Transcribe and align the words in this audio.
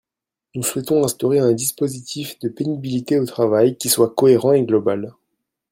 Nous 0.55 0.63
souhaitons 0.63 1.03
instaurer 1.03 1.37
un 1.37 1.51
dispositif 1.51 2.39
de 2.39 2.49
pénibilité 2.49 3.19
au 3.19 3.25
travail 3.27 3.77
qui 3.77 3.87
soit 3.87 4.09
cohérent 4.15 4.53
et 4.53 4.63
global. 4.65 5.13